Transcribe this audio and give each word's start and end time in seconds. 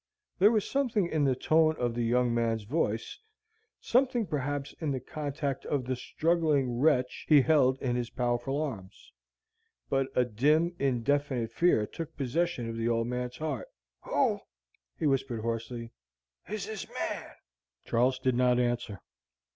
There 0.39 0.49
was 0.49 0.67
something 0.67 1.07
in 1.07 1.25
the 1.25 1.35
tone 1.35 1.75
of 1.75 1.93
the 1.93 2.03
young 2.03 2.33
man's 2.33 2.63
voice, 2.63 3.19
something, 3.79 4.25
perhaps, 4.25 4.73
in 4.79 4.89
the 4.89 4.99
contact 4.99 5.63
of 5.67 5.85
the 5.85 5.95
struggling 5.95 6.79
wretch 6.79 7.23
he 7.29 7.39
held 7.41 7.79
in 7.83 7.95
his 7.95 8.09
powerful 8.09 8.59
arms; 8.59 9.11
but 9.91 10.07
a 10.15 10.25
dim, 10.25 10.75
indefinite 10.79 11.51
fear 11.51 11.85
took 11.85 12.17
possession 12.17 12.67
of 12.67 12.77
the 12.77 12.89
old 12.89 13.05
man's 13.09 13.37
heart. 13.37 13.67
"Who," 14.05 14.39
he 14.97 15.05
whispered, 15.05 15.41
hoarsely, 15.41 15.91
"is 16.49 16.65
this 16.65 16.91
man?" 16.91 17.33
Charles 17.85 18.17
did 18.17 18.33
not 18.33 18.59
answer. 18.59 19.01